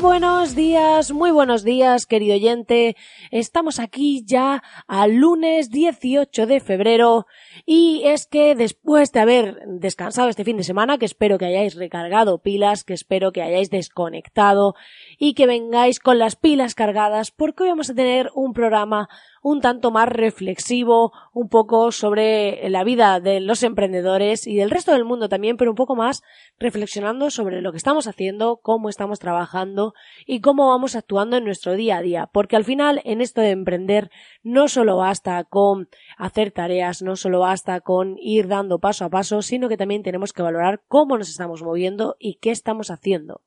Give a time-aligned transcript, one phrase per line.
[0.00, 2.96] buenos días, muy buenos días, querido oyente.
[3.30, 7.26] Estamos aquí ya al lunes 18 de febrero
[7.66, 11.74] y es que después de haber descansado este fin de semana, que espero que hayáis
[11.74, 14.74] recargado pilas, que espero que hayáis desconectado
[15.18, 19.08] y que vengáis con las pilas cargadas porque hoy vamos a tener un programa
[19.42, 24.92] un tanto más reflexivo, un poco sobre la vida de los emprendedores y del resto
[24.92, 26.22] del mundo también, pero un poco más
[26.58, 29.89] reflexionando sobre lo que estamos haciendo, cómo estamos trabajando
[30.26, 33.50] y cómo vamos actuando en nuestro día a día, porque al final en esto de
[33.50, 34.10] emprender
[34.42, 39.42] no solo basta con hacer tareas, no solo basta con ir dando paso a paso,
[39.42, 43.42] sino que también tenemos que valorar cómo nos estamos moviendo y qué estamos haciendo.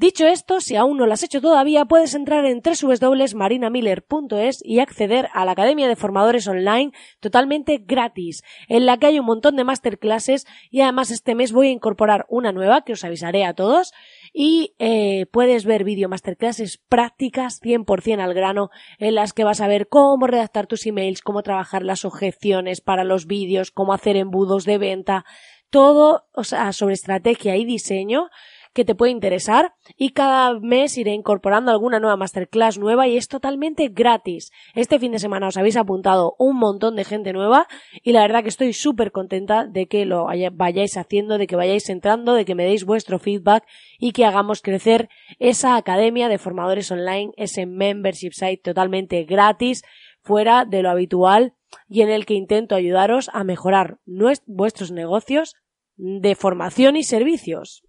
[0.00, 5.28] Dicho esto, si aún no lo has hecho todavía, puedes entrar en www.marinamiller.es y acceder
[5.34, 9.64] a la Academia de Formadores Online totalmente gratis, en la que hay un montón de
[9.64, 13.92] masterclasses y además este mes voy a incorporar una nueva que os avisaré a todos
[14.32, 19.68] y eh, puedes ver video masterclasses prácticas 100% al grano en las que vas a
[19.68, 24.64] ver cómo redactar tus emails, cómo trabajar las objeciones para los vídeos, cómo hacer embudos
[24.64, 25.26] de venta,
[25.68, 28.30] todo o sea, sobre estrategia y diseño
[28.72, 33.28] que te puede interesar y cada mes iré incorporando alguna nueva masterclass nueva y es
[33.28, 34.52] totalmente gratis.
[34.74, 37.66] Este fin de semana os habéis apuntado un montón de gente nueva
[38.02, 41.88] y la verdad que estoy súper contenta de que lo vayáis haciendo, de que vayáis
[41.88, 43.66] entrando, de que me deis vuestro feedback
[43.98, 49.82] y que hagamos crecer esa academia de formadores online, ese membership site totalmente gratis,
[50.22, 51.54] fuera de lo habitual
[51.88, 53.98] y en el que intento ayudaros a mejorar
[54.46, 55.54] vuestros negocios
[55.96, 57.82] de formación y servicios.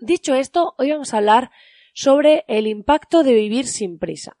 [0.00, 1.50] Dicho esto, hoy vamos a hablar
[1.94, 4.36] sobre el impacto de vivir sin prisa.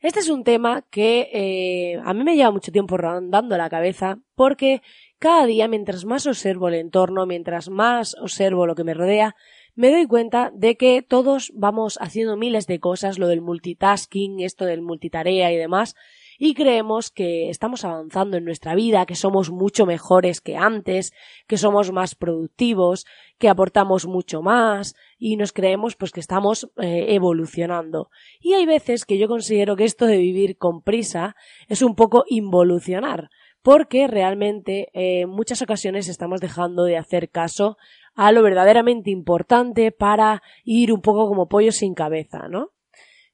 [0.00, 4.18] Este es un tema que eh, a mí me lleva mucho tiempo rondando la cabeza
[4.34, 4.82] porque
[5.18, 9.34] cada día mientras más observo el entorno, mientras más observo lo que me rodea,
[9.74, 14.66] me doy cuenta de que todos vamos haciendo miles de cosas, lo del multitasking, esto
[14.66, 15.96] del multitarea y demás,
[16.38, 21.12] y creemos que estamos avanzando en nuestra vida, que somos mucho mejores que antes,
[21.48, 23.06] que somos más productivos,
[23.38, 28.10] que aportamos mucho más y nos creemos pues que estamos eh, evolucionando.
[28.40, 31.34] Y hay veces que yo considero que esto de vivir con prisa
[31.66, 37.76] es un poco involucionar, porque realmente eh, en muchas ocasiones estamos dejando de hacer caso
[38.14, 42.70] a lo verdaderamente importante para ir un poco como pollo sin cabeza, ¿no?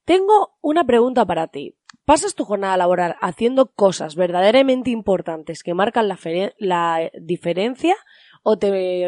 [0.04, 1.74] Tengo una pregunta para ti.
[2.04, 6.18] ¿Pasas tu jornada laboral haciendo cosas verdaderamente importantes que marcan la,
[6.58, 7.96] la diferencia
[8.42, 8.58] o,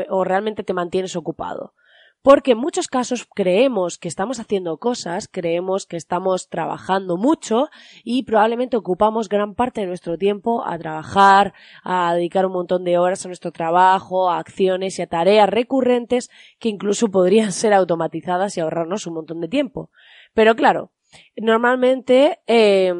[0.08, 1.74] o realmente te mantienes ocupado?
[2.22, 7.68] Porque en muchos casos creemos que estamos haciendo cosas, creemos que estamos trabajando mucho
[8.02, 11.52] y probablemente ocupamos gran parte de nuestro tiempo a trabajar,
[11.84, 16.30] a dedicar un montón de horas a nuestro trabajo, a acciones y a tareas recurrentes
[16.58, 19.90] que incluso podrían ser automatizadas y ahorrarnos un montón de tiempo.
[20.32, 20.92] Pero claro,
[21.37, 22.93] normalmente eh,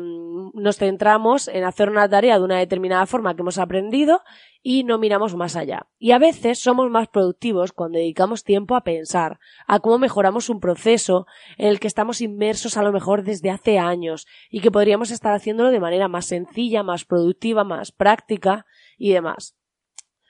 [0.55, 4.23] nos centramos en hacer una tarea de una determinada forma que hemos aprendido
[4.63, 5.87] y no miramos más allá.
[5.99, 10.61] Y a veces somos más productivos cuando dedicamos tiempo a pensar, a cómo mejoramos un
[10.61, 15.11] proceso en el que estamos inmersos a lo mejor desde hace años y que podríamos
[15.11, 18.67] estar haciéndolo de manera más sencilla, más productiva, más práctica
[18.99, 19.57] y demás.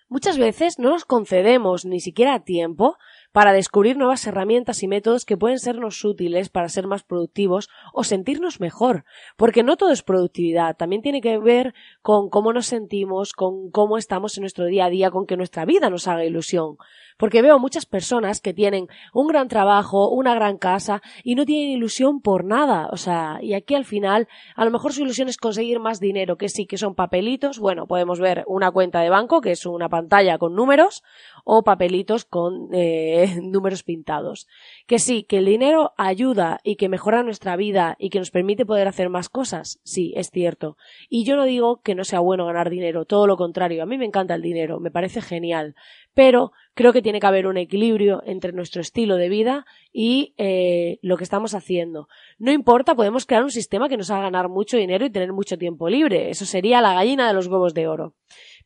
[0.08, 2.96] Muchas veces no nos concedemos ni siquiera tiempo
[3.36, 8.02] para descubrir nuevas herramientas y métodos que pueden sernos útiles para ser más productivos o
[8.02, 9.04] sentirnos mejor,
[9.36, 13.98] porque no todo es productividad, también tiene que ver con cómo nos sentimos, con cómo
[13.98, 16.78] estamos en nuestro día a día, con que nuestra vida nos haga ilusión.
[17.18, 21.70] Porque veo muchas personas que tienen un gran trabajo, una gran casa y no tienen
[21.70, 25.36] ilusión por nada, o sea, y aquí al final a lo mejor su ilusión es
[25.36, 29.42] conseguir más dinero, que sí que son papelitos, bueno, podemos ver una cuenta de banco
[29.42, 31.02] que es una pantalla con números
[31.44, 34.46] o papelitos con eh, números pintados.
[34.86, 38.66] Que sí, que el dinero ayuda y que mejora nuestra vida y que nos permite
[38.66, 40.76] poder hacer más cosas, sí, es cierto.
[41.08, 43.98] Y yo no digo que no sea bueno ganar dinero, todo lo contrario, a mí
[43.98, 45.74] me encanta el dinero, me parece genial,
[46.14, 50.98] pero creo que tiene que haber un equilibrio entre nuestro estilo de vida y eh,
[51.02, 52.08] lo que estamos haciendo.
[52.38, 55.58] No importa, podemos crear un sistema que nos haga ganar mucho dinero y tener mucho
[55.58, 56.30] tiempo libre.
[56.30, 58.14] Eso sería la gallina de los huevos de oro.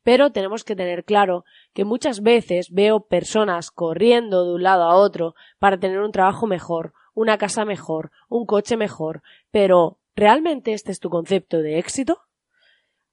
[0.02, 4.94] Pero tenemos que tener claro que muchas veces veo personas corriendo de un lado a
[4.94, 10.93] otro para tener un trabajo mejor, una casa mejor, un coche mejor, pero ¿realmente este
[10.93, 12.19] es tu concepto de éxito?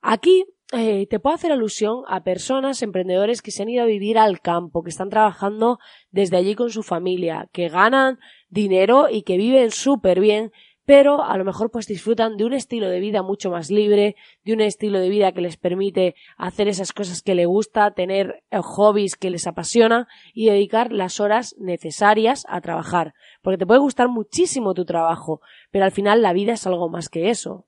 [0.02, 4.18] Aquí eh, te puedo hacer alusión a personas, emprendedores que se han ido a vivir
[4.18, 5.80] al campo, que están trabajando
[6.12, 8.20] desde allí con su familia, que ganan
[8.50, 10.52] dinero y que viven súper bien,
[10.88, 14.54] pero a lo mejor pues disfrutan de un estilo de vida mucho más libre, de
[14.54, 18.60] un estilo de vida que les permite hacer esas cosas que les gusta, tener eh,
[18.64, 23.16] hobbies que les apasiona y dedicar las horas necesarias a trabajar.
[23.42, 25.42] Porque te puede gustar muchísimo tu trabajo,
[25.72, 27.66] pero al final la vida es algo más que eso.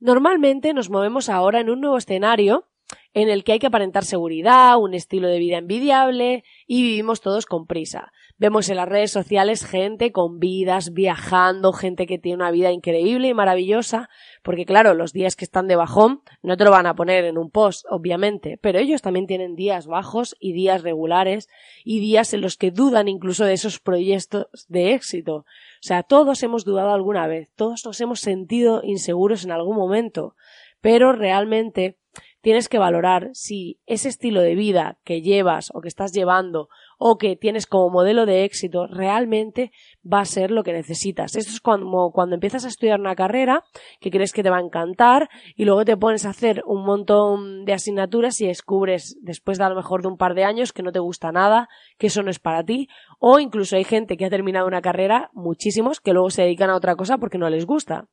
[0.00, 2.66] Normalmente nos movemos ahora en un nuevo escenario
[3.12, 7.46] en el que hay que aparentar seguridad, un estilo de vida envidiable y vivimos todos
[7.46, 8.12] con prisa.
[8.36, 13.28] Vemos en las redes sociales gente con vidas, viajando, gente que tiene una vida increíble
[13.28, 14.08] y maravillosa,
[14.42, 17.38] porque claro, los días que están de bajón no te lo van a poner en
[17.38, 21.48] un post, obviamente, pero ellos también tienen días bajos y días regulares
[21.84, 25.36] y días en los que dudan incluso de esos proyectos de éxito.
[25.36, 25.46] O
[25.86, 30.34] sea, todos hemos dudado alguna vez, todos nos hemos sentido inseguros en algún momento,
[30.80, 31.98] pero realmente
[32.44, 36.68] tienes que valorar si ese estilo de vida que llevas o que estás llevando
[36.98, 39.72] o que tienes como modelo de éxito realmente
[40.04, 41.36] va a ser lo que necesitas.
[41.36, 43.64] Esto es como cuando empiezas a estudiar una carrera
[43.98, 47.64] que crees que te va a encantar y luego te pones a hacer un montón
[47.64, 50.82] de asignaturas y descubres después de a lo mejor de un par de años que
[50.82, 52.88] no te gusta nada, que eso no es para ti
[53.18, 56.76] o incluso hay gente que ha terminado una carrera, muchísimos, que luego se dedican a
[56.76, 58.06] otra cosa porque no les gusta.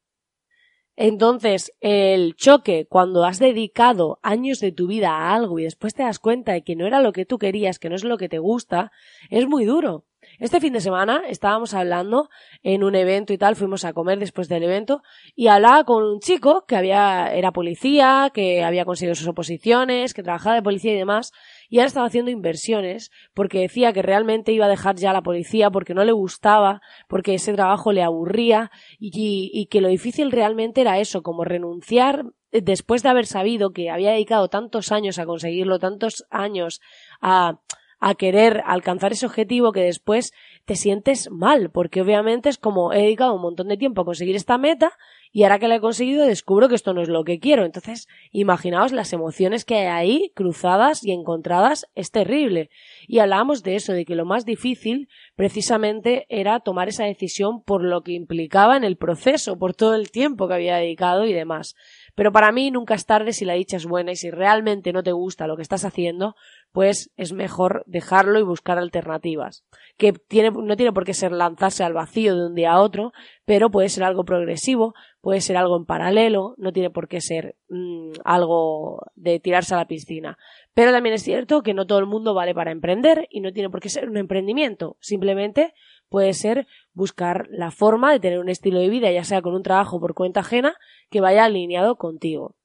[0.95, 6.03] Entonces, el choque cuando has dedicado años de tu vida a algo y después te
[6.03, 8.29] das cuenta de que no era lo que tú querías, que no es lo que
[8.29, 8.91] te gusta,
[9.29, 10.05] es muy duro.
[10.39, 12.29] Este fin de semana estábamos hablando
[12.61, 15.01] en un evento y tal, fuimos a comer después del evento
[15.35, 20.23] y hablaba con un chico que había, era policía, que había conseguido sus oposiciones, que
[20.23, 21.31] trabajaba de policía y demás,
[21.71, 25.71] y ahora estaba haciendo inversiones porque decía que realmente iba a dejar ya la policía
[25.71, 28.69] porque no le gustaba, porque ese trabajo le aburría
[29.00, 33.89] y, y que lo difícil realmente era eso, como renunciar después de haber sabido que
[33.89, 36.81] había dedicado tantos años a conseguirlo, tantos años
[37.21, 37.62] a
[38.01, 40.33] a querer alcanzar ese objetivo que después
[40.65, 44.36] te sientes mal, porque obviamente es como he dedicado un montón de tiempo a conseguir
[44.36, 44.98] esta meta
[45.31, 47.63] y ahora que la he conseguido descubro que esto no es lo que quiero.
[47.63, 52.69] Entonces, imaginaos las emociones que hay ahí cruzadas y encontradas, es terrible.
[53.07, 57.83] Y hablábamos de eso, de que lo más difícil precisamente era tomar esa decisión por
[57.83, 61.75] lo que implicaba en el proceso, por todo el tiempo que había dedicado y demás.
[62.13, 65.01] Pero para mí nunca es tarde si la dicha es buena y si realmente no
[65.01, 66.36] te gusta lo que estás haciendo,
[66.71, 69.65] pues es mejor dejarlo y buscar alternativas.
[69.97, 73.12] Que tiene, no tiene por qué ser lanzarse al vacío de un día a otro,
[73.45, 77.56] pero puede ser algo progresivo, puede ser algo en paralelo, no tiene por qué ser
[77.69, 80.38] mm, algo de tirarse a la piscina.
[80.73, 83.69] Pero también es cierto que no todo el mundo vale para emprender y no tiene
[83.69, 84.95] por qué ser un emprendimiento.
[85.01, 85.74] Simplemente
[86.07, 89.63] puede ser buscar la forma de tener un estilo de vida, ya sea con un
[89.63, 90.75] trabajo por cuenta ajena,
[91.09, 92.56] que vaya alineado contigo.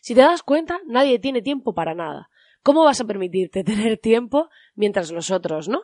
[0.00, 2.29] Si te das cuenta, nadie tiene tiempo para nada.
[2.62, 5.82] ¿Cómo vas a permitirte tener tiempo mientras los otros no?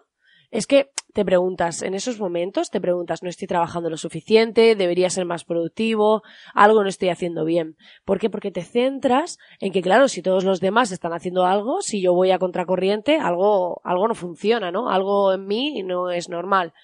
[0.50, 5.10] Es que te preguntas, en esos momentos te preguntas, no estoy trabajando lo suficiente, debería
[5.10, 6.22] ser más productivo,
[6.54, 7.76] algo no estoy haciendo bien.
[8.04, 8.30] ¿Por qué?
[8.30, 12.14] Porque te centras en que, claro, si todos los demás están haciendo algo, si yo
[12.14, 14.88] voy a contracorriente, algo, algo no funciona, ¿no?
[14.88, 16.74] Algo en mí no es normal.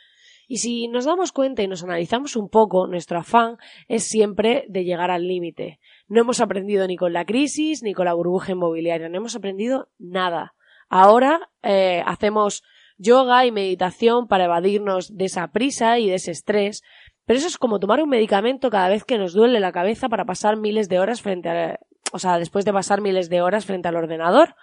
[0.49, 3.57] Y si nos damos cuenta y nos analizamos un poco, nuestro afán
[3.89, 5.79] es siempre de llegar al límite.
[6.13, 9.89] No hemos aprendido ni con la crisis ni con la burbuja inmobiliaria, no hemos aprendido
[9.99, 10.53] nada.
[10.91, 12.63] Ahora eh, hacemos
[12.99, 16.83] yoga y meditación para evadirnos de esa prisa y de ese estrés,
[17.25, 20.27] pero eso es como tomar un medicamento cada vez que nos duele la cabeza para
[20.27, 21.81] pasar miles de horas frente a,
[22.13, 24.55] o sea, después de pasar miles de horas frente al ordenador.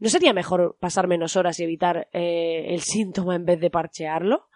[0.00, 4.48] ¿No sería mejor pasar menos horas y evitar eh, el síntoma en vez de parchearlo?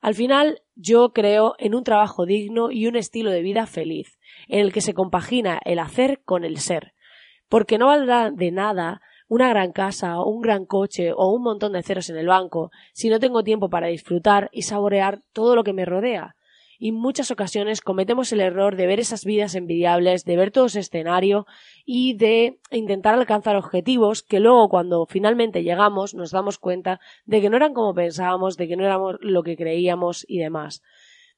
[0.00, 4.18] Al final, yo creo en un trabajo digno y un estilo de vida feliz,
[4.50, 6.92] en el que se compagina el hacer con el ser.
[7.48, 11.72] Porque no valdrá de nada una gran casa, o un gran coche o un montón
[11.72, 15.62] de ceros en el banco si no tengo tiempo para disfrutar y saborear todo lo
[15.62, 16.34] que me rodea.
[16.80, 20.66] Y en muchas ocasiones cometemos el error de ver esas vidas envidiables, de ver todo
[20.66, 21.46] ese escenario
[21.84, 27.50] y de intentar alcanzar objetivos que luego cuando finalmente llegamos nos damos cuenta de que
[27.50, 30.82] no eran como pensábamos, de que no éramos lo que creíamos y demás.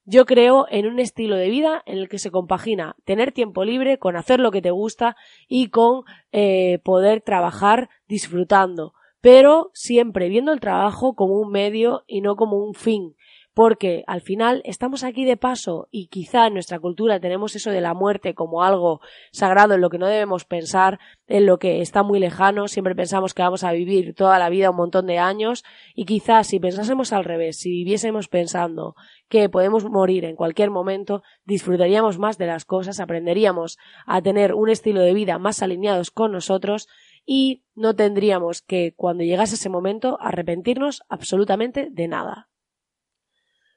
[0.05, 3.99] Yo creo en un estilo de vida en el que se compagina tener tiempo libre
[3.99, 5.17] con hacer lo que te gusta
[5.47, 12.21] y con eh, poder trabajar disfrutando, pero siempre viendo el trabajo como un medio y
[12.21, 13.15] no como un fin,
[13.55, 17.81] porque al final estamos aquí de paso y quizá en nuestra cultura tenemos eso de
[17.81, 22.03] la muerte como algo sagrado en lo que no debemos pensar, en lo que está
[22.03, 25.65] muy lejano, siempre pensamos que vamos a vivir toda la vida un montón de años
[25.95, 28.95] y quizás si pensásemos al revés, si viviésemos pensando
[29.29, 34.71] que podemos morir en cualquier momento, disfrutaríamos más de las cosas, aprenderíamos a tener un
[34.71, 36.89] estilo de vida más alineados con nosotros
[37.25, 42.52] y no tendríamos que, cuando llegase ese momento, arrepentirnos absolutamente de nada.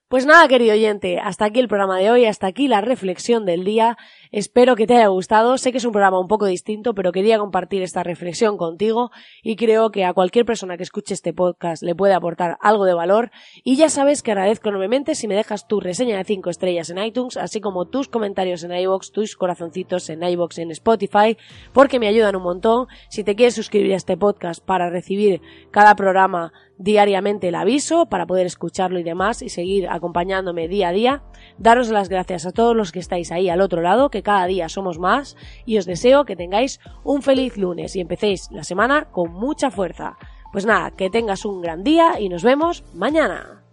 [0.07, 3.63] Pues nada, querido oyente, hasta aquí el programa de hoy, hasta aquí la reflexión del
[3.63, 3.97] día.
[4.36, 5.58] Espero que te haya gustado.
[5.58, 9.10] Sé que es un programa un poco distinto, pero quería compartir esta reflexión contigo
[9.42, 12.94] y creo que a cualquier persona que escuche este podcast le puede aportar algo de
[12.94, 13.32] valor.
[13.63, 16.98] Y ya sabes que agradezco enormemente si me dejas tu reseña de 5 estrellas en
[16.98, 21.38] iTunes, así como tus comentarios en iBox, tus corazoncitos en y en Spotify,
[21.72, 22.88] porque me ayudan un montón.
[23.08, 25.39] Si te quieres suscribir a este podcast para recibir
[25.72, 30.92] cada programa diariamente el aviso para poder escucharlo y demás y seguir acompañándome día a
[30.92, 31.24] día.
[31.58, 34.67] Daros las gracias a todos los que estáis ahí al otro lado, que cada día
[34.67, 39.32] somos más y os deseo que tengáis un feliz lunes y empecéis la semana con
[39.32, 40.17] mucha fuerza.
[40.51, 43.64] Pues nada, que tengas un gran día y nos vemos mañana.